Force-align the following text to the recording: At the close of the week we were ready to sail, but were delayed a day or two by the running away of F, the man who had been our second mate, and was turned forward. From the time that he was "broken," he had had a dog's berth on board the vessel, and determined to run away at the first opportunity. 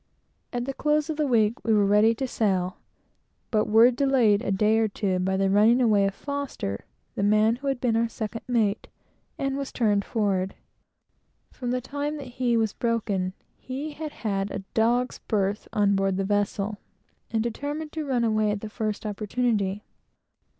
At 0.51 0.65
the 0.65 0.73
close 0.73 1.11
of 1.11 1.17
the 1.17 1.27
week 1.27 1.63
we 1.63 1.75
were 1.75 1.85
ready 1.85 2.15
to 2.15 2.27
sail, 2.27 2.77
but 3.51 3.67
were 3.69 3.91
delayed 3.91 4.41
a 4.41 4.49
day 4.51 4.79
or 4.79 4.87
two 4.87 5.19
by 5.19 5.37
the 5.37 5.47
running 5.47 5.79
away 5.79 6.07
of 6.07 6.27
F, 6.27 6.57
the 6.57 7.21
man 7.21 7.57
who 7.57 7.67
had 7.67 7.79
been 7.79 7.95
our 7.95 8.09
second 8.09 8.41
mate, 8.47 8.87
and 9.37 9.55
was 9.55 9.71
turned 9.71 10.03
forward. 10.03 10.55
From 11.51 11.69
the 11.69 11.81
time 11.81 12.17
that 12.17 12.39
he 12.41 12.57
was 12.57 12.73
"broken," 12.73 13.33
he 13.59 13.91
had 13.91 14.11
had 14.11 14.49
a 14.49 14.63
dog's 14.73 15.19
berth 15.19 15.67
on 15.71 15.95
board 15.95 16.17
the 16.17 16.25
vessel, 16.25 16.77
and 17.29 17.43
determined 17.43 17.91
to 17.91 18.03
run 18.03 18.23
away 18.23 18.49
at 18.49 18.61
the 18.61 18.69
first 18.69 19.05
opportunity. 19.05 19.83